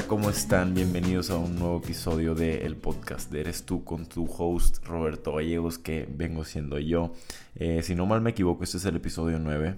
[0.00, 0.72] ¿Cómo están?
[0.72, 6.08] Bienvenidos a un nuevo episodio de Podcast Eres tú con tu host Roberto Gallegos, que
[6.10, 7.12] vengo siendo yo.
[7.56, 9.76] Eh, si no mal me equivoco, este es el episodio 9.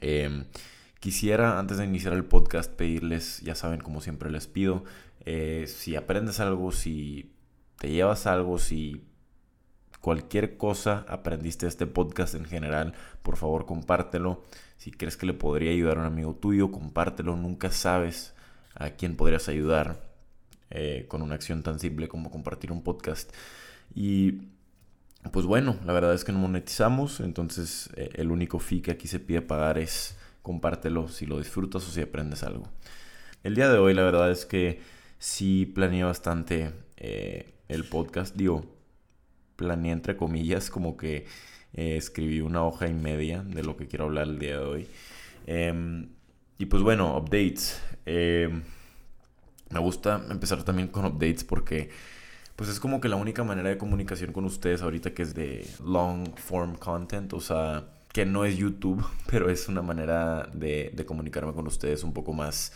[0.00, 0.44] Em,
[1.00, 4.84] quisiera, antes de iniciar el podcast, pedirles, ya saben, como siempre les pido,
[5.24, 7.32] eh, si aprendes algo, si
[7.80, 9.04] te llevas algo, si
[10.00, 14.44] cualquier cosa aprendiste de este podcast en general, por favor compártelo.
[14.76, 17.36] Si crees que le podría ayudar a un amigo tuyo, compártelo.
[17.36, 18.37] Nunca sabes
[18.78, 20.08] a quién podrías ayudar
[20.70, 23.32] eh, con una acción tan simple como compartir un podcast.
[23.94, 24.42] Y
[25.32, 29.08] pues bueno, la verdad es que no monetizamos, entonces eh, el único fee que aquí
[29.08, 32.68] se pide pagar es compártelo si lo disfrutas o si aprendes algo.
[33.42, 34.80] El día de hoy la verdad es que
[35.18, 38.64] sí planeé bastante eh, el podcast, digo,
[39.56, 41.26] planeé entre comillas como que
[41.72, 44.88] escribí una hoja y media de lo que quiero hablar el día de hoy.
[46.58, 47.80] Y pues bueno, updates.
[48.04, 48.62] Em,
[49.70, 51.90] me gusta empezar también con updates porque
[52.56, 55.68] pues es como que la única manera de comunicación con ustedes ahorita que es de
[55.84, 61.52] long form content, o sea, que no es YouTube, pero es una manera de, comunicarme
[61.52, 62.72] con ustedes un poco más,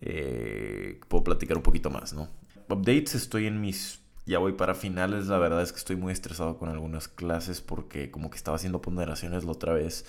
[0.00, 2.28] eh, puedo platicar un poquito más, ¿no?
[2.68, 6.58] Updates, estoy en mis, ya voy para finales, la verdad es que estoy muy estresado
[6.58, 10.04] con algunas clases porque como que estaba haciendo ponderaciones la otra vez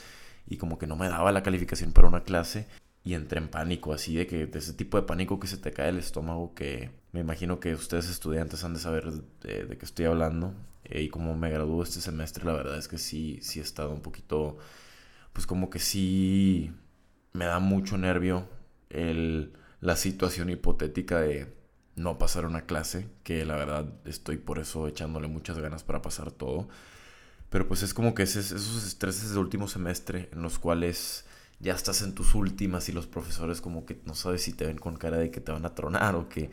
[0.47, 2.67] y como que no me daba la calificación para una clase
[3.09, 5.71] y entré en pánico, así de que de ese tipo de pánico que se te
[5.73, 10.05] cae el estómago, que me imagino que ustedes estudiantes han de saber de, qué estoy
[10.05, 10.53] hablando.
[10.83, 13.89] Eh, y como me graduó este semestre, la verdad es que sí, sí he estado
[13.91, 14.59] un poquito,
[15.33, 16.71] pues como que sí
[17.33, 18.47] me da mucho nervio
[18.91, 21.51] el, la situación hipotética de
[21.95, 26.31] no pasar una clase, que la verdad estoy por eso echándole muchas ganas para pasar
[26.31, 26.69] todo.
[27.49, 31.25] Pero pues es como que esos estreses del último semestre en los cuales
[31.59, 34.77] ya estás en tus últimas y los profesores como que no sabes si te ven
[34.77, 36.49] con cara de que te van a tronar o que...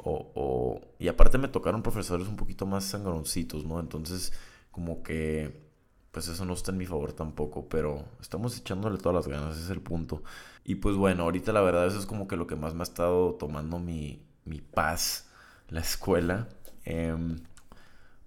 [0.00, 3.80] O, y aparte me tocaron profesores un poquito más sangroncitos, ¿no?
[3.80, 4.32] Entonces
[4.70, 5.68] como que
[6.12, 9.70] pues eso no está en mi favor tampoco, pero estamos echándole todas las ganas, es
[9.70, 10.22] el punto.
[10.64, 12.84] Y pues bueno, ahorita la verdad eso es como que lo que más me ha
[12.84, 15.28] estado tomando mi, mi paz,
[15.68, 16.48] la escuela.
[16.84, 17.38] Em,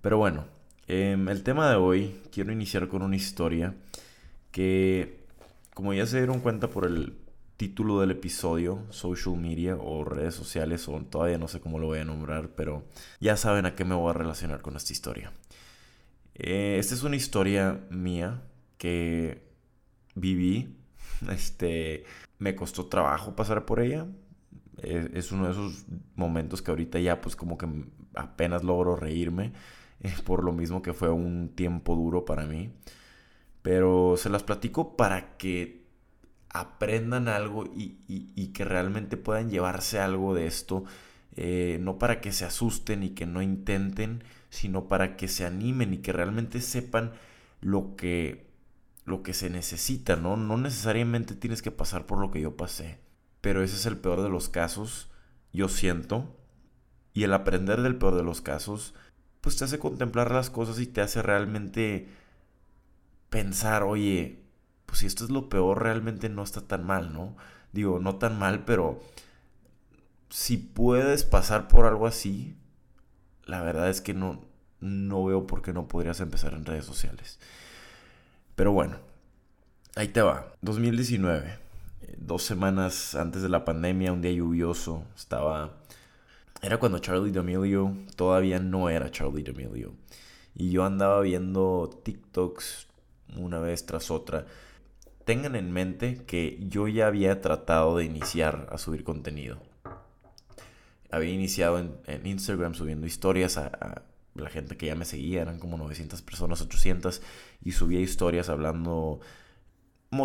[0.01, 0.45] pero bueno,
[0.87, 3.75] em, el tema de hoy quiero iniciar con una historia
[4.51, 5.20] que
[5.73, 7.17] como ya se dieron cuenta por el
[7.57, 11.99] título del episodio, social media o redes sociales, o todavía no sé cómo lo voy
[11.99, 12.83] a nombrar, pero
[13.19, 15.31] ya saben a qué me voy a relacionar con esta historia.
[16.33, 18.41] Eh, esta es una historia mía
[18.79, 19.43] que
[20.15, 20.75] viví,
[21.29, 22.05] este,
[22.39, 24.07] me costó trabajo pasar por ella.
[24.81, 27.67] Es, uno de esos momentos que ahorita ya pues como que
[28.15, 29.53] apenas logro reírme,
[29.99, 32.71] eh, por lo mismo que fue un tiempo duro para mí.
[33.61, 35.81] Pero se las platico para que
[36.49, 40.83] aprendan algo y, que realmente puedan llevarse algo de esto.
[41.35, 45.93] Eh, no para que se asusten y que no intenten, sino para que se animen
[45.93, 47.13] y que realmente sepan
[47.61, 48.51] lo que,
[49.05, 50.35] lo que se necesita, ¿no?
[50.35, 52.99] No necesariamente tienes que pasar por lo que yo pasé,
[53.39, 55.09] pero ese es el peor de los casos,
[55.53, 56.37] yo siento.
[57.13, 58.93] Y el aprender del peor de los casos,
[59.41, 62.09] pues te hace contemplar las cosas y te hace realmente
[63.31, 64.43] pensar, oye,
[64.85, 67.35] pues si esto es lo peor, realmente no está tan mal, ¿no?
[67.71, 69.01] Digo, no tan mal, pero
[70.29, 72.57] si puedes pasar por algo así,
[73.45, 74.41] la verdad es que no,
[74.81, 77.39] no veo por qué no podrías empezar en redes sociales.
[78.55, 78.97] Pero bueno,
[79.95, 80.53] ahí te va.
[80.61, 81.47] 2019,
[82.01, 85.77] eh, dos semanas antes de la pandemia, un día lluvioso, estaba...
[86.61, 89.93] Era cuando Charlie D'Amelio todavía no era Charlie D'Amelio.
[90.53, 92.90] Y yo andaba viendo TikToks
[93.37, 94.45] una vez tras otra.
[95.25, 99.59] Tengan en mente que yo ya había tratado de iniciar a subir contenido.
[101.11, 105.77] Había iniciado en, Instagram subiendo historias a, la gente que ya me seguía, eran como
[105.77, 107.21] 900 personas, 800,
[107.63, 109.19] y subía historias hablando,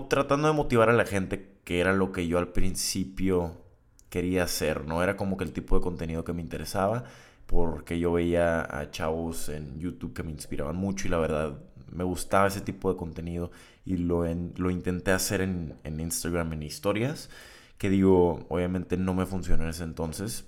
[0.09, 3.61] tratando de motivar a la gente, que era lo que yo al principio
[4.09, 7.05] quería hacer, no era como que el tipo de contenido que me interesaba,
[7.47, 11.59] porque yo veía a chavos en YouTube que me inspiraban mucho y la verdad
[11.91, 13.51] me gustaba ese tipo de contenido
[13.85, 14.25] y lo,
[14.57, 17.31] lo intenté hacer en, Instagram en historias,
[17.79, 20.45] que digo, obviamente no me funcionó en ese entonces.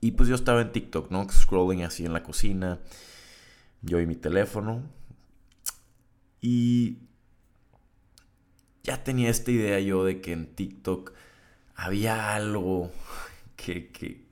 [0.00, 1.28] Y pues yo estaba en TikTok, ¿no?
[1.28, 2.78] Scrolling así en la cocina,
[3.82, 4.82] yo y mi teléfono.
[6.40, 6.98] Y
[8.84, 11.12] ya tenía esta idea yo de que en TikTok
[11.74, 12.92] había algo
[13.56, 14.26] que, que,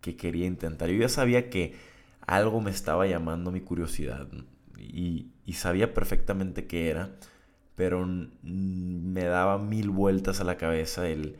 [0.00, 0.90] que quería intentar.
[0.90, 1.74] Yo ya sabía que
[2.20, 4.28] algo me estaba llamando mi curiosidad
[4.78, 7.10] y, sabía perfectamente qué era,
[7.76, 8.06] pero
[8.42, 11.36] me daba mil vueltas a la cabeza el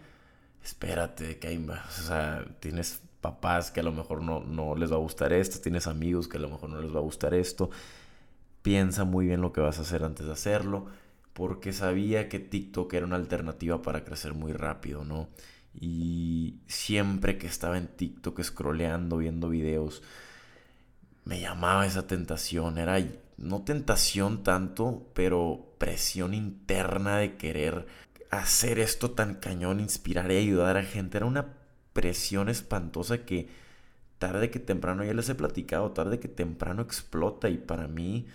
[0.65, 2.00] espérate, más.
[2.00, 5.61] O sea, tienes papás que a lo mejor no, no les va a gustar esto,
[5.61, 7.71] tienes amigos que a lo mejor no les va a gustar esto.
[8.62, 10.87] Piensa muy bien lo que vas a hacer antes de hacerlo,
[11.33, 15.29] porque sabía que TikTok era una alternativa para crecer muy rápido, ¿no?
[15.79, 20.03] Y siempre que estaba en TikTok scrolleando, viendo videos,
[21.25, 22.79] me llamaba esa tentación.
[22.79, 22.94] Era
[23.37, 27.87] no tentación tanto, pero presión interna de querer
[28.31, 31.19] hacer esto tan cañón, inspirar y ayudar a gente.
[31.19, 31.55] Era una
[31.93, 33.49] presión espantosa que
[34.19, 37.49] tarde que temprano, ya les he platicado, tarde que temprano explota.
[37.49, 38.27] Y para mí,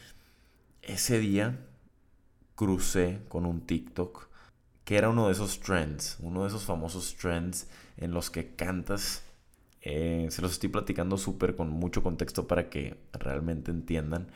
[0.82, 1.60] ese día
[2.56, 4.30] crucé con un TikTok
[4.84, 7.68] que era uno de esos trends, uno de esos famosos trends
[7.98, 9.24] en los que cantas.
[9.82, 14.28] Eh, se los estoy platicando súper con mucho contexto para que realmente entiendan.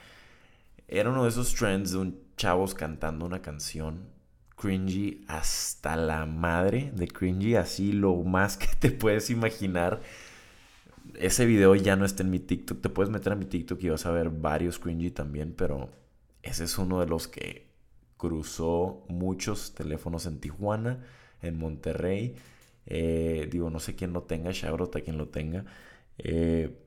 [0.87, 4.09] Era uno de esos trends de un chavos cantando una canción
[4.55, 10.01] cringy hasta la madre de cringy, así lo más que te puedes imaginar.
[11.15, 13.89] Ese video ya no está en mi TikTok, te puedes meter a mi TikTok y
[13.89, 15.89] vas a ver varios cringy también, pero
[16.43, 17.67] ese es uno de los que
[18.17, 21.03] cruzó muchos teléfonos en Tijuana,
[21.41, 22.35] en Monterrey.
[22.85, 25.65] Eh, digo, no sé quién lo tenga, Shoutout a quien lo tenga.
[26.17, 26.77] Eh,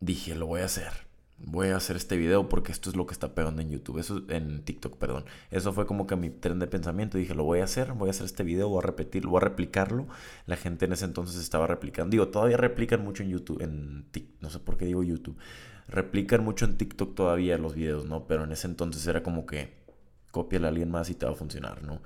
[0.00, 3.12] dije, lo voy a hacer voy a hacer este video porque esto es lo que
[3.12, 5.24] está pegando en YouTube, eso en TikTok, perdón.
[5.50, 8.10] Eso fue como que mi tren de pensamiento, dije, lo voy a hacer, voy a
[8.10, 10.06] hacer este video, voy a repetirlo, voy a replicarlo.
[10.46, 14.42] La gente en ese entonces estaba replicando, digo, todavía replican mucho en YouTube, en TikTok,
[14.42, 15.36] no sé por qué digo YouTube.
[15.88, 18.26] Replican mucho en TikTok todavía los videos, ¿no?
[18.26, 19.84] Pero en ese entonces era como que
[20.30, 22.00] cópiale a alguien más y te va a funcionar, ¿no?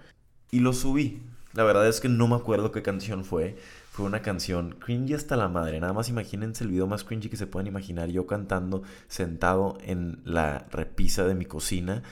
[0.51, 1.23] Y lo subí.
[1.55, 3.57] La verdad es que no me acuerdo qué canción fue
[3.99, 5.81] fue una canción cringy hasta la madre.
[5.81, 8.09] Nada más imagínense el video más cringy que se pueden imaginar.
[8.11, 12.05] Yo cantando sentado en la repisa de mi cocina,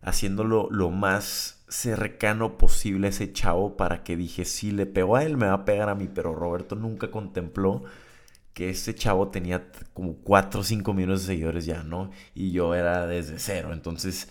[0.00, 5.24] haciéndolo lo más cercano posible a ese chavo para que dije, si le pegó a
[5.24, 6.08] él, me va a pegar a mí.
[6.08, 7.84] Pero Roberto nunca contempló
[8.54, 12.12] que ese chavo tenía como 4 o 5 millones de seguidores ya, ¿no?
[12.34, 13.74] Y yo era desde cero.
[13.74, 14.30] Entonces,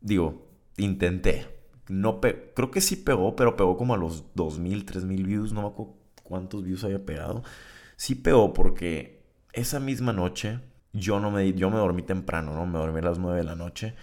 [0.00, 0.46] digo,
[0.76, 1.48] intenté.
[1.88, 5.68] No creo que sí pegó, pero pegó como a los 2.000, 3.000 views, no me
[5.70, 7.44] acuerdo cuántos views había pegado.
[7.96, 9.22] Sí pegó porque
[9.52, 10.60] esa misma noche
[10.92, 12.66] yo no me yo me dormí temprano, ¿no?
[12.66, 13.94] Me dormí a las 9 de la noche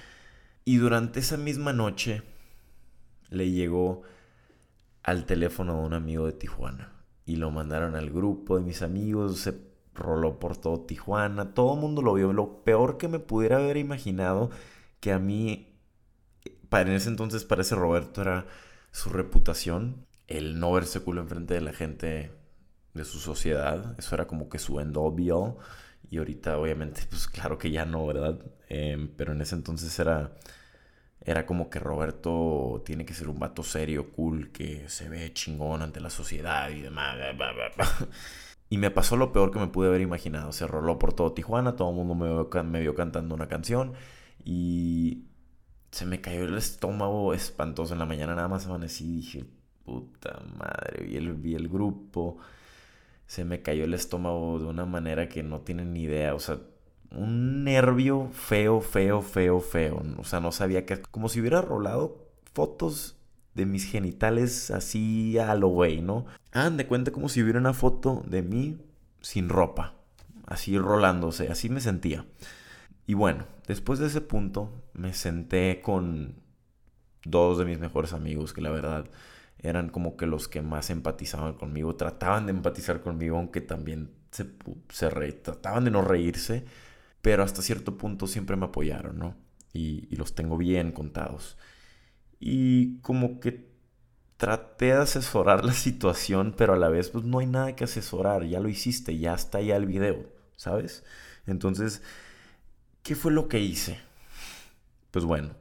[0.64, 2.24] y durante esa misma noche
[3.30, 4.04] le llegó
[5.04, 6.94] al teléfono de un amigo de Tijuana
[7.26, 9.56] y lo mandaron al grupo de mis amigos, se
[9.94, 12.34] roló por todo Tijuana, todo el mundo lo vio.
[12.34, 14.50] Lo peor que me pudiera haber imaginado
[15.00, 15.68] que a mí
[16.70, 18.46] para en ese entonces parece Roberto era
[18.92, 20.06] su reputación
[20.38, 22.32] el no verse culo enfrente de la gente
[22.94, 23.96] de su sociedad.
[23.98, 24.98] Eso era como que su end
[26.10, 28.40] Y ahorita, obviamente, pues claro que ya no, ¿verdad?
[28.70, 30.34] Em, pero en ese entonces era,
[31.22, 35.82] era como que Roberto tiene que ser un vato serio, cool, que se ve chingón
[35.82, 37.18] ante la sociedad y demás.
[38.70, 40.52] Y me pasó lo peor que me pude haber imaginado.
[40.54, 43.94] Se roló por todo Tijuana, todo el mundo me vio, me vio cantando una canción
[44.46, 45.26] y
[45.92, 48.36] se me cayó el estómago espantoso en la mañana.
[48.36, 49.46] Nada más amanecí y dije,
[49.92, 52.38] puta madre, vi el, grupo,
[53.26, 56.60] se me cayó el estómago de una manera que no tienen ni idea, o sea,
[57.12, 62.30] un nervio feo, feo, feo, feo, o sea, no sabía que, como si hubiera rolado
[62.54, 63.18] fotos
[63.54, 66.26] de mis genitales así a lo güey, ¿no?
[66.54, 68.78] Hagan de cuenta como si hubiera una foto de mí
[69.20, 69.96] sin ropa,
[70.48, 72.26] así rolándose, así me sentía.
[73.08, 76.36] Y bueno, después de ese punto me senté con
[77.24, 79.06] dos de mis mejores amigos que la verdad
[79.62, 84.48] eran como que los que más empatizaban conmigo, trataban de empatizar conmigo, aunque también se,
[84.90, 86.66] se trataban de no reírse,
[87.22, 89.36] pero hasta cierto punto siempre me apoyaron, ¿no?
[89.74, 91.58] Y, los tengo bien contados.
[92.40, 93.70] Y como que
[94.38, 98.44] traté de asesorar la situación, pero a la vez pues no hay nada que asesorar,
[98.46, 100.26] ya lo hiciste, ya está ya el video,
[100.58, 101.04] ¿sabes?
[101.46, 102.02] Entonces,
[103.04, 104.00] ¿qué fue lo que hice?
[105.12, 105.56] Pues bueno,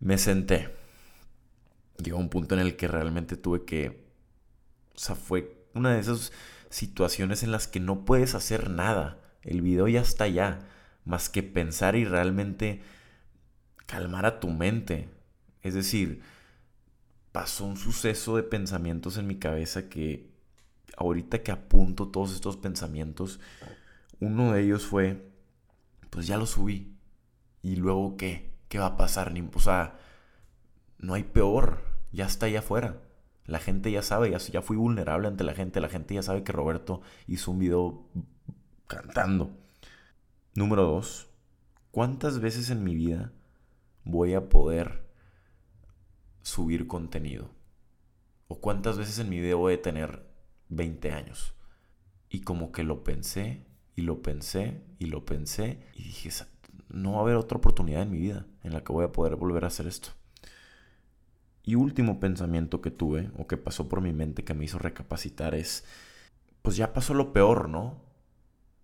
[0.00, 0.83] me senté
[1.98, 4.04] llegó un punto en el que realmente tuve que,
[4.94, 6.32] o sea, fue una de esas
[6.70, 9.20] situaciones en las que no puedes hacer nada.
[9.42, 10.60] El video ya está allá,
[11.04, 12.82] más que pensar y realmente
[13.86, 15.08] calmar a tu mente.
[15.62, 16.22] Es decir,
[17.32, 20.30] pasó un suceso de pensamientos en mi cabeza que
[20.96, 23.40] ahorita que apunto todos estos pensamientos,
[24.20, 25.30] uno de ellos fue,
[26.10, 26.96] pues ya lo subí.
[27.62, 28.52] ¿Y luego qué?
[28.68, 29.32] ¿Qué va a pasar?
[29.54, 29.98] O sea,
[31.04, 31.82] no hay peor,
[32.12, 33.02] ya está allá afuera.
[33.44, 36.42] La gente ya sabe, ya, ya fui vulnerable ante la gente, la gente ya sabe
[36.42, 38.08] que Roberto hizo un video
[38.86, 39.50] cantando.
[40.54, 41.28] Número dos,
[41.90, 43.32] ¿cuántas veces en mi vida
[44.04, 45.06] voy a poder
[46.40, 47.50] subir contenido?
[48.48, 50.26] ¿O cuántas veces en mi vida voy a tener
[50.70, 51.54] 20 años?
[52.30, 56.30] Y como que lo pensé y lo pensé y lo pensé y dije,
[56.88, 59.36] no va a haber otra oportunidad en mi vida en la que voy a poder
[59.36, 60.10] volver a hacer esto.
[61.64, 65.54] Y último pensamiento que tuve o que pasó por mi mente que me hizo recapacitar
[65.54, 65.84] es,
[66.62, 68.02] pues ya pasó lo peor, ¿no?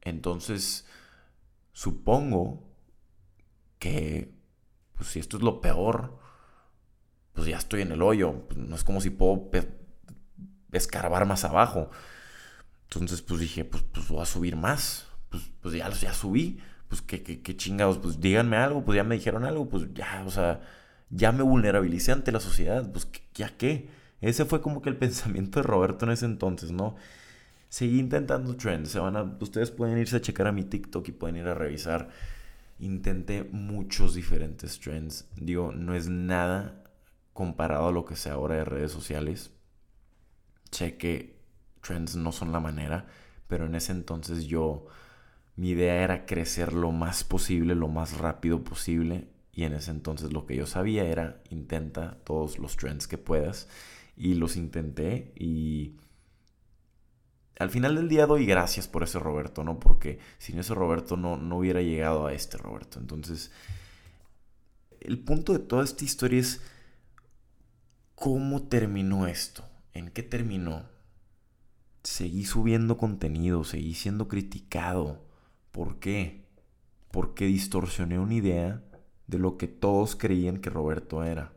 [0.01, 0.87] Entonces,
[1.73, 2.63] supongo
[3.79, 4.33] que,
[4.95, 6.19] pues si esto es lo peor,
[7.33, 8.47] pues ya estoy en el hoyo.
[8.49, 9.51] Pues, no es como si puedo
[10.73, 11.91] escarbar más abajo.
[12.85, 15.07] Entonces, pues dije, pues, pues voy a subir más.
[15.29, 16.61] Pues, pues ya, ya subí.
[16.89, 20.31] Pues qué, qué, chingados, pues díganme algo, pues ya me dijeron algo, pues ya, o
[20.31, 20.61] sea,
[21.11, 23.89] ya me vulnerabilicé ante la sociedad, pues ya qué.
[24.21, 26.97] Ese fue como que el pensamiento de Roberto en ese entonces, ¿no?
[27.69, 28.91] Seguí intentando trends.
[28.91, 31.55] Se van a, ustedes pueden irse a checar a mi TikTok y pueden ir a
[31.55, 32.11] revisar.
[32.79, 35.29] Intenté muchos diferentes trends.
[35.37, 36.85] Digo, no es nada
[37.33, 39.53] comparado a lo que sea ahora de redes sociales.
[40.71, 41.41] Sé que
[41.81, 43.07] trends no son la manera,
[43.49, 44.87] pero en ese entonces yo,
[45.57, 49.29] mi idea era crecer lo más posible, lo más rápido posible.
[49.61, 53.69] Y en ese entonces lo que yo sabía era intenta todos los trends que puedas.
[54.17, 55.97] Y los intenté y
[57.59, 59.79] al final del día doy gracias por ese Roberto, ¿no?
[59.79, 62.99] Porque sin ese Roberto no, no hubiera llegado a este Roberto.
[62.99, 63.53] Entonces,
[64.99, 66.63] el punto de toda esta historia es
[68.15, 69.63] cómo terminó esto,
[69.93, 70.85] en qué terminó.
[72.03, 75.23] Seguí subiendo contenido, seguí siendo criticado.
[75.71, 76.47] ¿Por qué?
[77.11, 78.83] Porque distorsioné una idea
[79.31, 81.53] de lo que todos creían que Roberto era.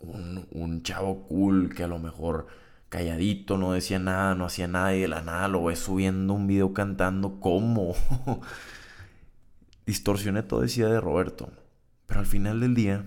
[0.00, 2.46] Un, un chavo cool que a lo mejor
[2.90, 6.46] calladito, no decía nada, no hacía nada y de la nada lo ves subiendo un
[6.46, 7.40] video cantando.
[7.40, 7.94] ¿Cómo?
[9.86, 11.50] Distorsioné todo esa idea de Roberto.
[12.06, 13.04] Pero al final del día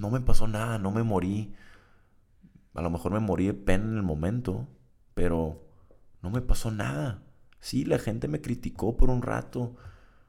[0.00, 1.54] no me pasó nada, no me morí.
[2.74, 4.68] A lo mejor me morí de pena en el momento,
[5.14, 5.60] pero
[6.22, 7.22] no me pasó nada.
[7.60, 9.74] Sí, la gente me criticó por un rato.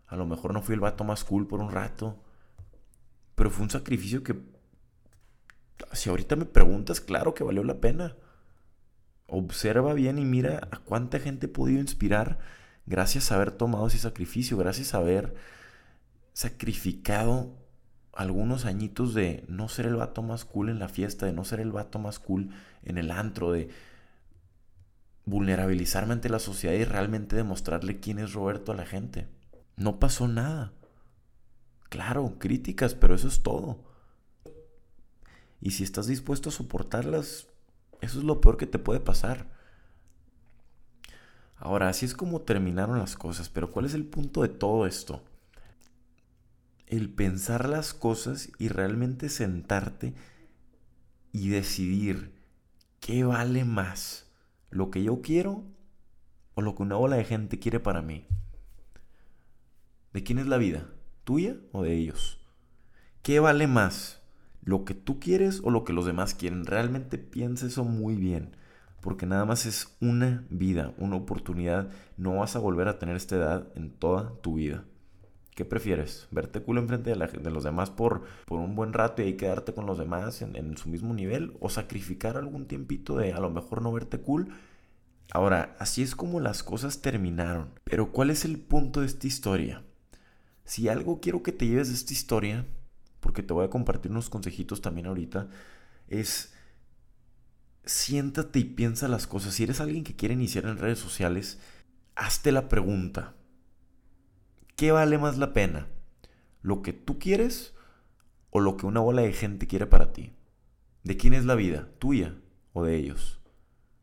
[0.08, 2.22] A lo mejor no fui el vato más cool por un rato.
[3.36, 4.40] Pero fue un sacrificio que,
[5.94, 8.16] si ahorita me preguntas, claro que valió la pena.
[9.28, 12.40] Observa bien y mira a cuánta gente he podido inspirar
[12.86, 15.36] gracias a haber tomado ese sacrificio, gracias a haber
[16.34, 17.58] sacrificado
[18.14, 21.60] algunos añitos de no ser el vato más cool en la fiesta, de no ser
[21.60, 22.50] el vato más cool
[22.84, 23.70] en el antro, de
[25.26, 29.28] vulnerabilizarme ante la sociedad y realmente demostrarle quién es Roberto a la gente.
[29.78, 30.74] No pasó nada.
[31.90, 33.80] Claro, críticas, pero eso es todo.
[35.62, 37.48] Y si estás dispuesto a soportarlas,
[38.02, 39.54] eso es lo peor que te puede pasar.
[41.58, 45.24] Ahora, así es como terminaron las cosas, pero ¿cuál es el punto de todo esto?
[46.88, 50.14] el pensar las cosas y realmente sentarte
[51.32, 52.34] y decidir
[53.00, 54.28] qué vale más,
[54.70, 55.64] lo que yo quiero
[56.54, 58.28] o lo que una ola de gente quiere para mí.
[60.16, 60.88] ¿De quién es la vida?
[61.26, 62.40] ¿Tuya o de ellos?
[63.22, 64.22] ¿Qué vale más?
[64.64, 66.66] ¿Lo que tú quieres o lo que los demás quieren?
[66.66, 68.56] Realmente piensa eso muy bien,
[69.02, 71.90] porque nada más es una vida, una oportunidad.
[72.16, 74.86] No vas a volver a tener esta edad en toda tu vida.
[75.54, 76.30] ¿Qué prefieres?
[76.32, 79.74] ¿Verte cool enfrente de, de los demás por, por un buen rato y ahí quedarte
[79.74, 81.58] con los demás en, en su mismo nivel?
[81.60, 84.48] ¿O sacrificar algún tiempito de a lo mejor no verte cool?
[85.34, 87.72] Ahora, así es como las cosas terminaron.
[87.84, 89.84] Pero ¿cuál es el punto de esta historia?
[90.66, 92.66] Si algo quiero que te lleves de esta historia,
[93.20, 95.48] porque te voy a compartir unos consejitos también ahorita,
[96.08, 96.54] es
[97.86, 99.54] siéntate y piensa las cosas.
[99.54, 101.60] Si eres alguien que quiere iniciar en redes sociales,
[102.16, 103.36] hazte la pregunta.
[104.76, 105.88] ¿Qué vale más la pena?
[106.62, 107.74] ¿Lo que tú quieres
[108.50, 110.34] o lo que una bola de gente quiere para ti?
[111.04, 111.90] ¿De quién es la vida?
[112.00, 112.36] ¿Tuya
[112.74, 113.40] o de ellos?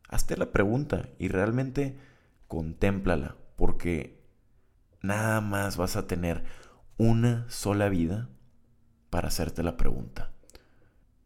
[0.07, 1.97] Hazte la pregunta y realmente
[2.47, 4.22] contémplala, porque
[5.03, 6.43] nada más vas a tener
[6.97, 8.29] una sola vida
[9.11, 10.31] para hacerte la pregunta.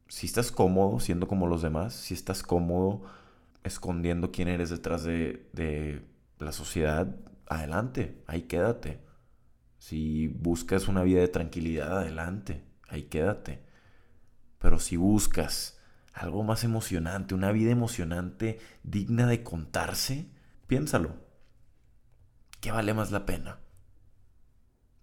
[0.09, 3.03] Si estás cómodo siendo como los demás, si estás cómodo
[3.63, 6.05] escondiendo quién eres detrás de, de
[6.39, 7.15] la sociedad,
[7.47, 8.99] adelante, ahí quédate.
[9.77, 13.61] Si buscas una vida de tranquilidad, adelante, ahí quédate.
[14.57, 15.79] Pero si buscas
[16.13, 20.31] algo más emocionante, una vida emocionante digna de contarse,
[20.65, 21.15] piénsalo.
[22.59, 23.59] ¿Qué vale más la pena?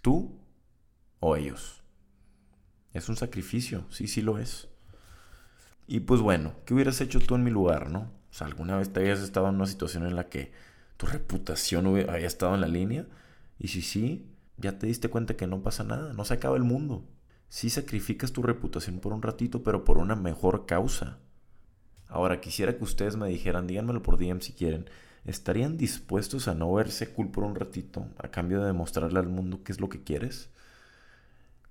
[0.05, 0.39] ¿Tú
[1.19, 1.83] o ellos?
[2.93, 4.69] Es un sacrificio, sí, sí lo es.
[5.87, 8.01] Y pues bueno, ¿qué hubieras hecho tú en mi lugar, no?
[8.01, 10.53] O sea, ¿alguna vez te habías estado en una situación en la que
[10.99, 13.07] tu reputación había estado en la línea?
[13.59, 14.27] Y si sí,
[14.59, 17.09] ya te diste cuenta que no pasa nada, no se acaba el mundo.
[17.49, 21.17] Sí sacrificas tu reputación por un ratito, pero por una mejor causa.
[22.09, 24.85] Ahora, quisiera que ustedes me dijeran, díganmelo por DM si quieren,
[25.25, 29.63] ¿estarían dispuestos a no verse cool por un ratito a cambio de demostrarle al mundo
[29.65, 30.51] qué es lo que quieres?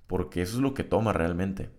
[0.07, 1.69] Porque eso es lo que toma realmente.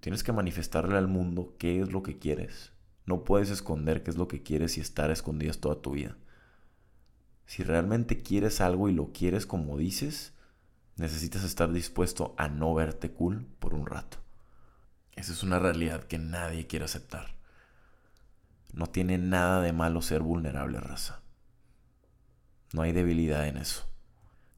[0.00, 2.72] Tienes que manifestarle al mundo qué es lo que quieres.
[3.06, 6.16] No puedes esconder qué es lo que quieres y estar escondidas toda tu vida.
[7.46, 10.32] Si realmente quieres algo y lo quieres como dices,
[10.96, 14.18] necesitas estar dispuesto a no verte cool por un rato.
[15.16, 17.39] Esa es una realidad que nadie quiere aceptar.
[18.72, 21.22] No tiene nada de malo ser vulnerable, raza.
[22.72, 23.86] No hay debilidad en eso.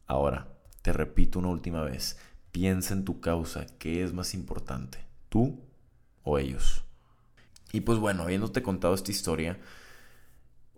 [0.07, 0.49] Ahora,
[0.83, 2.19] te repito una última vez,
[2.51, 4.99] piensa en tu causa, ¿qué es más importante?
[5.29, 5.61] ¿Tú
[6.23, 6.85] o ellos?
[7.73, 9.59] Y pues bueno, habiéndote contado esta historia,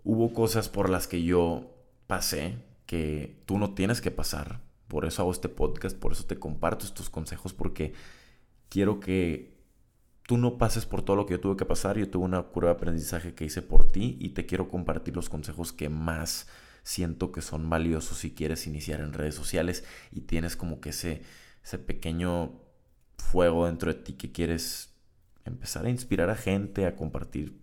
[0.03, 1.75] hubo cosas por las que yo
[2.07, 4.61] pasé que tú no tienes que pasar.
[4.87, 7.93] Por eso hago este podcast, por eso te comparto estos consejos, porque
[8.69, 9.54] quiero que
[10.27, 11.97] tú no pases por todo lo que yo tuve que pasar.
[11.97, 15.29] Yo tuve una curva de aprendizaje que hice por ti y te quiero compartir los
[15.29, 16.47] consejos que más
[16.83, 21.23] siento que son valiosos si quieres iniciar en redes sociales y tienes como que ese,
[21.63, 22.53] ese pequeño
[23.17, 24.93] fuego dentro de ti que quieres
[25.45, 27.59] empezar a inspirar a gente, a compartir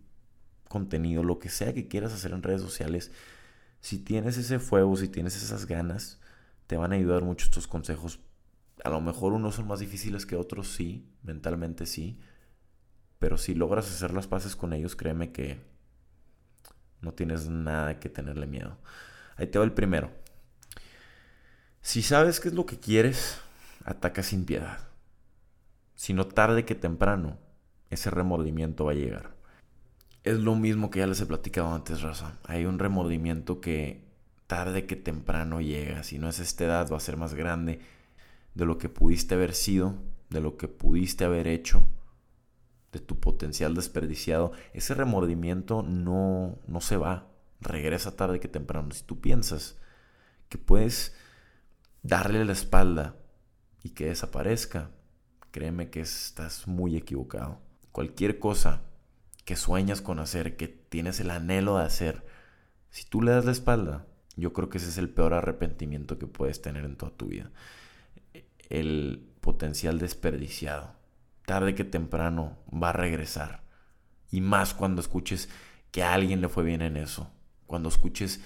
[0.68, 3.12] contenido, lo que sea que quieras hacer en redes sociales
[3.82, 6.20] si tienes ese fuego, si tienes esas ganas,
[6.68, 8.20] te van a ayudar mucho estos consejos.
[8.84, 12.20] A lo mejor unos son más difíciles que otros, sí, mentalmente sí.
[13.22, 15.60] Pero si logras hacer las paces con ellos, créeme que
[17.00, 18.76] no tienes nada que tenerle miedo.
[19.36, 20.10] Ahí te va el primero.
[21.80, 23.40] Si sabes qué es lo que quieres,
[23.84, 24.80] ataca sin piedad.
[25.94, 27.38] Si no tarde que temprano,
[27.90, 29.42] ese remordimiento va a llegar
[30.24, 32.38] es lo mismo que ya les he platicado antes, Raza.
[32.44, 34.04] Hay un remordimiento que
[34.46, 36.02] tarde que temprano llega.
[36.04, 37.80] Si no es esta edad, va a ser más grande
[38.54, 39.94] de lo que pudiste haber sido,
[40.30, 41.84] de lo que pudiste haber hecho,
[42.92, 44.52] de tu potencial desperdiciado.
[44.74, 47.28] Ese remordimiento no, no se va.
[47.60, 48.90] Regresa tarde que temprano.
[48.92, 49.78] Si tú piensas
[50.48, 51.14] que puedes
[52.02, 53.16] darle la espalda
[53.82, 54.90] y que desaparezca,
[55.50, 57.60] créeme que estás muy equivocado.
[57.92, 58.82] Cualquier cosa
[59.44, 62.24] que sueñas con hacer, que tienes el anhelo de hacer,
[62.90, 66.26] si tú le das la espalda, yo creo que ese es el peor arrepentimiento que
[66.26, 67.50] puedes tener en toda tu vida.
[68.68, 71.01] El potencial desperdiciado.
[71.52, 73.62] Tarde que temprano va a regresar.
[74.30, 75.50] Y más cuando escuches
[75.90, 77.30] que a alguien le fue bien en eso.
[77.66, 78.40] Cuando escuches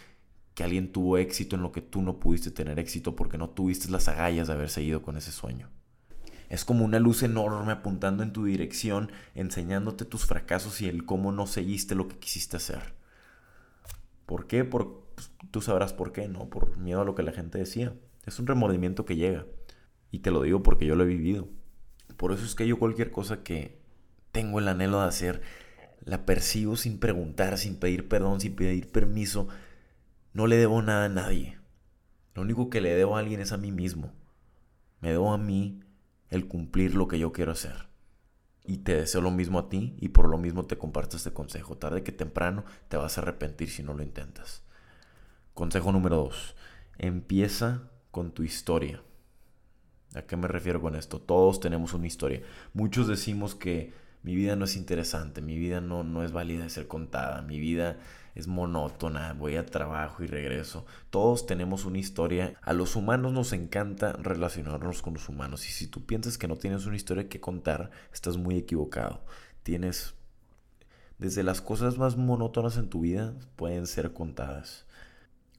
[0.54, 3.92] que alguien tuvo éxito en lo que tú no pudiste tener éxito porque no tuviste
[3.92, 5.70] las agallas de haber seguido con ese sueño.
[6.48, 11.30] Es como una luz enorme apuntando en tu dirección, enseñándote tus fracasos y el cómo
[11.30, 12.96] no seguiste lo que quisiste hacer.
[14.26, 14.64] ¿Por qué?
[14.64, 16.50] Por, pues, tú sabrás por qué, ¿no?
[16.50, 17.94] Por miedo a lo que la gente decía.
[18.24, 19.46] Es un remordimiento que llega.
[20.10, 21.48] Y te lo digo porque yo lo he vivido.
[22.16, 23.78] Por eso es que yo cualquier cosa que
[24.32, 25.42] tengo el anhelo de hacer,
[26.04, 29.48] la persigo sin preguntar, sin pedir perdón, sin pedir permiso.
[30.32, 31.58] No le debo nada a nadie.
[32.34, 34.12] Lo único que le debo a alguien es a mí mismo.
[35.00, 35.80] Me debo a mí
[36.30, 37.88] el cumplir lo que yo quiero hacer.
[38.64, 41.76] Y te deseo lo mismo a ti y por lo mismo te comparto este consejo.
[41.76, 44.62] Tarde que temprano te vas a arrepentir si no lo intentas.
[45.54, 46.56] Consejo número 2.
[46.98, 49.02] Empieza con tu historia.
[50.14, 51.20] ¿A qué me refiero con esto?
[51.20, 52.42] Todos tenemos una historia.
[52.72, 53.92] Muchos decimos que
[54.22, 57.60] mi vida no es interesante, mi vida no, no es válida de ser contada, mi
[57.60, 57.98] vida
[58.34, 60.84] es monótona, voy a trabajo y regreso.
[61.10, 62.54] Todos tenemos una historia.
[62.60, 65.66] A los humanos nos encanta relacionarnos con los humanos.
[65.66, 69.24] Y si tú piensas que no tienes una historia que contar, estás muy equivocado.
[69.62, 70.14] Tienes...
[71.18, 74.86] Desde las cosas más monótonas en tu vida pueden ser contadas.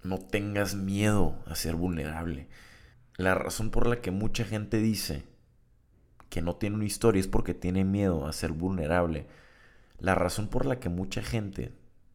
[0.04, 2.48] No tengas miedo a ser vulnerable.
[3.18, 5.24] La razón por la que mucha gente dice
[6.30, 9.26] que no tiene una historia es porque tiene miedo a ser vulnerable.
[10.00, 11.74] La razón por la que mucha gente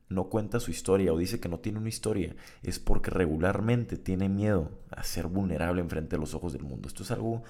[0.08, 4.28] no cuenta su historia o dice que no tiene una historia, es porque regularmente tiene
[4.28, 6.86] miedo a ser vulnerable enfrente de los ojos del mundo.
[6.86, 7.42] Esto es algo,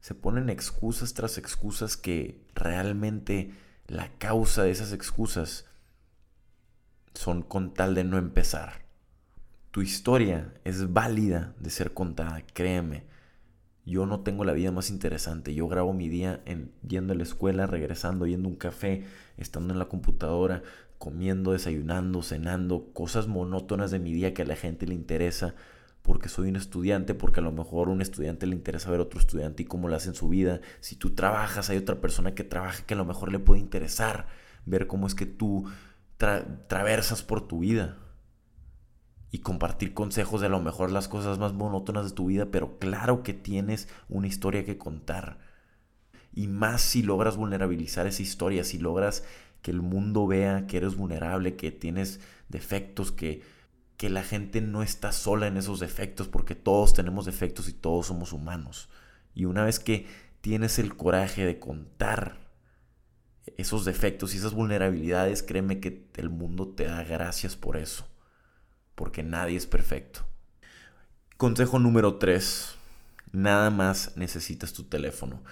[0.00, 3.52] se ponen excusas tras excusas que realmente
[3.86, 5.66] la causa de esas excusas
[7.14, 8.89] son con tal de no empezar.
[9.70, 13.04] Tu historia es válida de ser contada, créeme.
[13.86, 15.54] Yo no tengo la vida más interesante.
[15.54, 19.04] Yo grabo mi día en, yendo a la escuela, regresando, yendo a un café,
[19.36, 20.64] estando en la computadora,
[20.98, 25.54] comiendo, desayunando, cenando, cosas monótonas de mi día que a la gente le interesa
[26.02, 29.04] porque soy un estudiante, porque a lo mejor a un estudiante le interesa ver a
[29.04, 30.60] otro estudiante y cómo lo hace en su vida.
[30.80, 34.26] Si tú trabajas, hay otra persona que trabaja que a lo mejor le puede interesar
[34.66, 35.70] ver cómo es que tú
[36.16, 37.96] traversas por tu vida
[39.30, 42.78] y compartir consejos de a lo mejor las cosas más monótonas de tu vida, pero
[42.78, 45.38] claro que tienes una historia que contar.
[46.32, 49.24] Y más si logras vulnerabilizar esa historia, si logras
[49.62, 53.42] que el mundo vea que eres vulnerable, que tienes defectos, que,
[53.96, 58.06] que la gente no está sola en esos defectos, porque todos tenemos defectos y todos
[58.06, 58.88] somos humanos.
[59.34, 60.06] Y una vez que
[60.40, 62.38] tienes el coraje de contar
[63.56, 68.06] esos defectos y esas vulnerabilidades, créeme que el mundo te da gracias por eso,
[69.00, 70.20] porque nadie es perfecto.
[71.38, 72.74] Consejo número 3.
[73.32, 75.42] Nada más necesitas tu teléfono.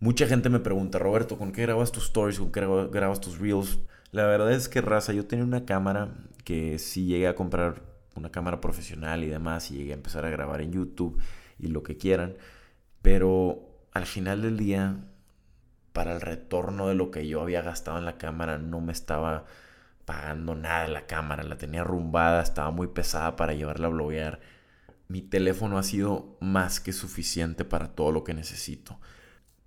[0.00, 2.38] Mucha gente me pregunta, Roberto, ¿con qué grabas tus stories?
[2.38, 3.80] ¿Con qué grabas tus reels?
[4.12, 6.08] La verdad es que, raza, yo tenía una cámara
[6.42, 7.82] que sí llegué a comprar
[8.14, 11.20] una cámara profesional y demás, y llegué a empezar a grabar en YouTube
[11.58, 12.34] y lo que quieran,
[13.02, 13.60] pero
[13.92, 15.04] al final del día,
[15.92, 19.44] para el retorno de lo que yo había gastado en la cámara, no me estaba
[20.06, 24.40] pagando nada la cámara, la tenía rumbada, estaba muy pesada para llevarla a bloguear.
[25.08, 28.98] Mi teléfono ha sido más que suficiente para todo lo que necesito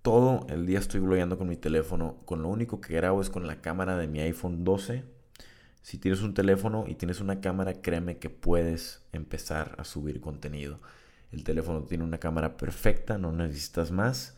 [0.02, 2.18] todo el día estoy blogueando con mi teléfono.
[2.26, 5.04] Con lo único que grabo es con la cámara de mi iPhone 12.
[5.82, 10.80] Si tienes un teléfono y tienes una cámara, créeme que puedes empezar a subir contenido.
[11.32, 14.38] El teléfono tiene una cámara perfecta, no necesitas más.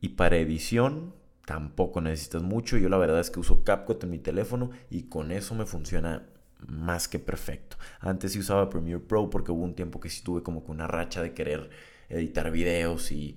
[0.00, 2.76] Y para edición tampoco necesitas mucho.
[2.76, 6.26] Yo la verdad es que uso CapCut en mi teléfono y con eso me funciona
[6.66, 7.76] más que perfecto.
[8.00, 10.86] Antes sí usaba Premiere Pro porque hubo un tiempo que sí tuve como que una
[10.86, 11.70] racha de querer
[12.08, 13.36] editar videos y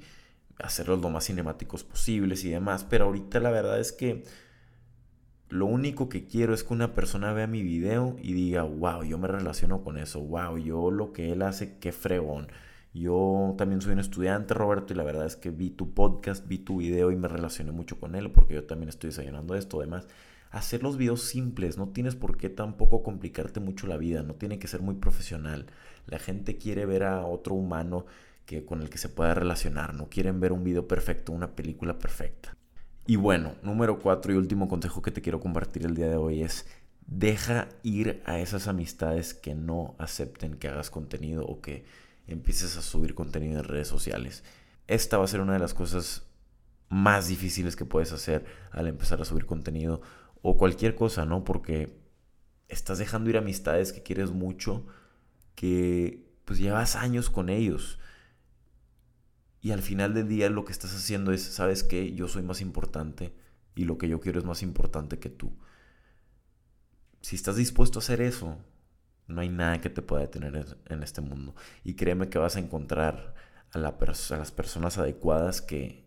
[0.60, 2.86] hacerlos lo más cinemáticos posibles y demás.
[2.86, 4.24] Pero ahorita la verdad es que
[5.50, 9.18] lo único que quiero es que una persona vea mi video y diga, wow, yo
[9.18, 12.48] me relaciono con eso, wow, yo lo que él hace, qué fregón.
[12.94, 16.60] Yo también soy un estudiante, Roberto, y la verdad es que vi tu podcast, vi
[16.60, 19.80] tu video y me relacioné mucho con él porque yo también estoy desayunando esto.
[19.80, 20.08] Además,
[20.52, 24.60] hacer los videos simples, no tienes por qué tampoco complicarte mucho la vida, no tiene
[24.60, 25.68] que ser muy profesional.
[26.08, 28.06] La gente quiere ver a otro humano
[28.46, 29.94] que, con el que se pueda relacionar.
[29.94, 32.56] No quieren ver un video perfecto, una película perfecta.
[33.06, 36.42] Y bueno, número cuatro y último consejo que te quiero compartir el día de hoy
[36.42, 36.66] es
[37.06, 41.86] deja ir a esas amistades que no acepten que hagas contenido o que
[42.28, 44.44] empieces a subir contenido en redes sociales.
[44.88, 46.24] Esta va a ser una de las cosas
[46.90, 50.02] más difíciles que puedes hacer al empezar a subir contenido
[50.42, 51.44] o cualquier cosa, ¿no?
[51.44, 51.98] Porque
[52.68, 54.86] estás dejando ir amistades que quieres mucho,
[55.56, 58.00] que pues llevas años con ellos
[59.62, 62.14] y al final del día lo que estás haciendo es, ¿sabes qué?
[62.14, 63.34] Yo soy más importante
[63.76, 65.52] y lo que yo quiero es más importante que tú.
[67.22, 68.58] Si estás dispuesto a hacer eso,
[69.28, 71.56] no hay nada que te pueda detener en este mundo.
[71.84, 73.36] Y créeme que vas a encontrar
[73.74, 76.06] a, las personas adecuadas que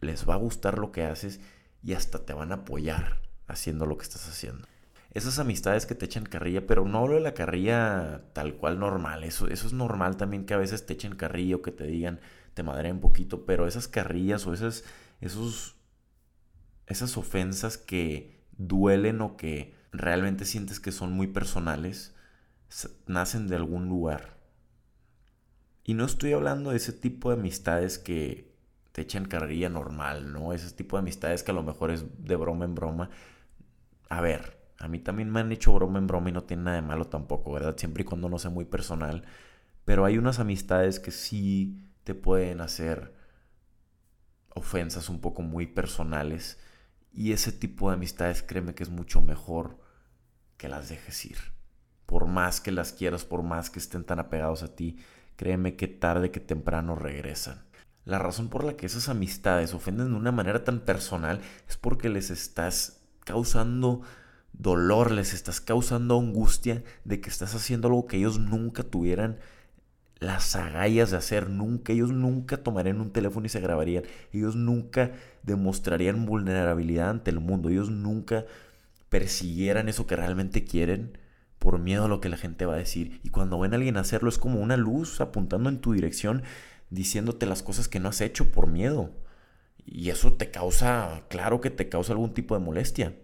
[0.00, 1.40] les va a gustar lo que haces
[1.82, 4.66] y hasta te van a apoyar haciendo lo que estás haciendo.
[5.12, 9.22] Esas amistades que te echan carrilla, pero no hablo de la carrilla tal cual normal.
[9.22, 12.20] Eso, eso es normal también que a veces te echen carrilla o que te digan,
[12.54, 14.84] te madre un poquito, pero esas carrillas o esas,
[15.20, 15.76] esos,
[16.86, 22.13] esas ofensas que duelen o que realmente sientes que son muy personales,
[23.06, 24.38] nacen de algún lugar.
[25.84, 28.54] Y no estoy hablando de ese tipo de amistades que
[28.92, 30.52] te echan carrilla normal, ¿no?
[30.52, 33.10] Ese tipo de amistades que a lo mejor es de broma en broma.
[34.08, 36.76] A ver, a mí también me han hecho broma en broma y no tiene nada
[36.76, 37.76] de malo tampoco, ¿verdad?
[37.76, 39.24] Siempre y cuando no sea muy personal.
[39.84, 43.14] Pero hay unas amistades que sí te pueden hacer
[44.54, 46.58] ofensas un poco muy personales
[47.12, 49.78] y ese tipo de amistades créeme que es mucho mejor
[50.56, 51.53] que las dejes ir.
[52.14, 54.98] Por más que las quieras, por más que estén tan apegados a ti,
[55.34, 57.64] créeme que tarde que temprano regresan.
[58.04, 62.08] La razón por la que esas amistades ofenden de una manera tan personal es porque
[62.08, 64.02] les estás causando
[64.52, 69.40] dolor, les estás causando angustia de que estás haciendo algo que ellos nunca tuvieran
[70.20, 71.50] las agallas de hacer.
[71.50, 74.04] Nunca, ellos nunca tomarían un teléfono y se grabarían.
[74.32, 75.10] Ellos nunca
[75.42, 77.70] demostrarían vulnerabilidad ante el mundo.
[77.70, 78.44] Ellos nunca
[79.08, 81.23] persiguieran eso que realmente quieren
[81.64, 83.20] por miedo a lo que la gente va a decir.
[83.24, 86.44] Y cuando ven a alguien hacerlo es como una luz apuntando en tu dirección,
[86.90, 89.10] diciéndote las cosas que no has hecho por miedo.
[89.84, 93.16] Y eso te causa, claro que te causa algún tipo de molestia.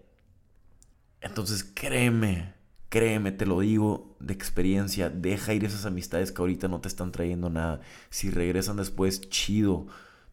[1.20, 2.54] Entonces créeme,
[2.90, 7.12] Créeme, te lo digo de experiencia, deja ir esas amistades que ahorita no te están
[7.12, 7.80] trayendo nada.
[8.10, 9.86] Si regresan después, chido,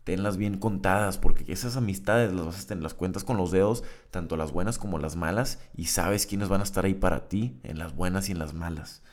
[0.07, 3.83] tenlas bien contadas, porque esas amistades las vas a tener, las cuentas con los dedos,
[4.09, 7.59] tanto las buenas como las malas, y sabes quiénes van a estar ahí para ti,
[7.63, 9.03] en las buenas y en las malas.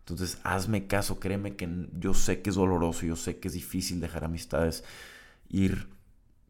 [0.00, 4.00] Entonces, hazme caso, créeme que yo sé que es doloroso, yo sé que es difícil
[4.00, 4.82] dejar amistades
[5.48, 5.88] ir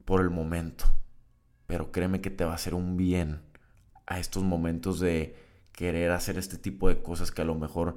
[0.06, 0.86] por el momento,
[1.66, 3.42] pero créeme que te va a hacer un bien
[4.06, 5.36] a estos momentos de
[5.72, 7.96] querer hacer este tipo de cosas que a lo mejor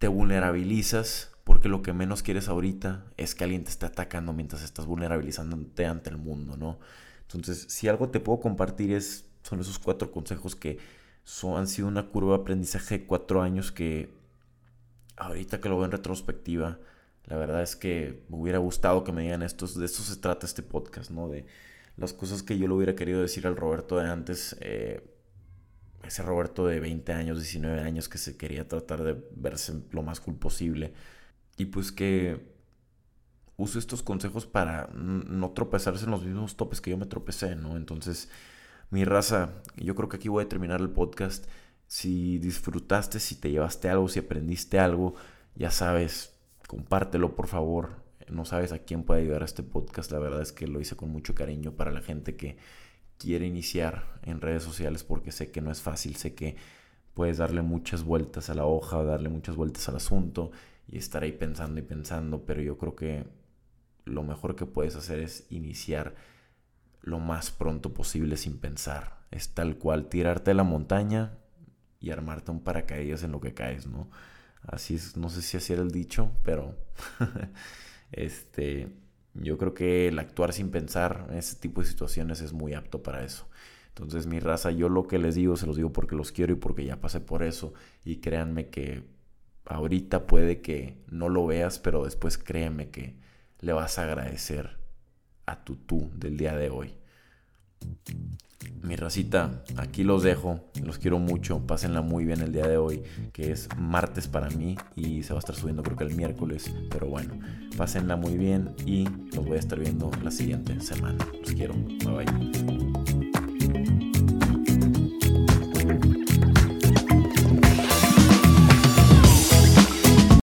[0.00, 4.62] te vulnerabilizas porque lo que menos quieres ahorita es que alguien te esté atacando mientras
[4.62, 6.78] estás vulnerabilizándote ante el mundo, ¿no?
[7.22, 10.78] Entonces, si algo te puedo compartir es son esos cuatro consejos que
[11.56, 14.10] han sido una curva de aprendizaje de cuatro años que
[15.16, 16.78] ahorita que lo veo en retrospectiva,
[17.26, 20.46] la verdad es que me hubiera gustado que me digan estos, de esto se trata
[20.46, 21.28] este podcast, ¿no?
[21.28, 21.46] De
[21.96, 25.02] las cosas que yo le hubiera querido decir al Roberto de antes, eh,
[26.02, 30.20] ese Roberto de 20 años, 19 años que se quería tratar de verse lo más
[30.20, 30.92] cool posible.
[31.56, 32.54] Y pues que
[33.56, 37.76] use estos consejos para no tropezarse en los mismos topes que yo me tropecé, ¿no?
[37.76, 38.28] Entonces,
[38.90, 41.46] mi raza, yo creo que aquí voy a terminar el podcast.
[41.86, 45.14] Si disfrutaste, si te llevaste algo, si aprendiste algo,
[45.54, 46.34] ya sabes,
[46.66, 48.02] compártelo por favor.
[48.28, 50.10] No sabes a quién puede ayudar a este podcast.
[50.10, 52.56] La verdad es que lo hice con mucho cariño para la gente que
[53.18, 56.56] quiere iniciar en redes sociales porque sé que no es fácil, sé que
[57.14, 60.50] puedes darle muchas vueltas a la hoja, darle muchas vueltas al asunto
[60.88, 63.26] y estar ahí pensando y pensando, pero yo creo que
[64.04, 66.14] lo mejor que puedes hacer es iniciar
[67.00, 69.18] lo más pronto posible sin pensar.
[69.30, 71.38] Es tal cual tirarte a la montaña
[72.00, 74.10] y armarte un paracaídas en lo que caes, ¿no?
[74.62, 76.76] Así es, no sé si así era el dicho, pero
[78.12, 78.88] este,
[79.34, 83.02] yo creo que el actuar sin pensar en ese tipo de situaciones es muy apto
[83.02, 83.48] para eso.
[83.88, 86.56] Entonces, mi raza, yo lo que les digo, se los digo porque los quiero y
[86.56, 87.74] porque ya pasé por eso.
[88.04, 89.04] Y créanme que
[89.66, 93.16] ahorita puede que no lo veas, pero después créeme que
[93.60, 94.76] le vas a agradecer
[95.46, 96.94] a tu tú del día de hoy.
[98.82, 103.02] Mi racita, aquí los dejo, los quiero mucho, pásenla muy bien el día de hoy,
[103.32, 106.72] que es martes para mí y se va a estar subiendo creo que el miércoles,
[106.90, 107.38] pero bueno,
[107.76, 111.26] pásenla muy bien y los voy a estar viendo la siguiente semana.
[111.40, 112.93] Los quiero, bye bye.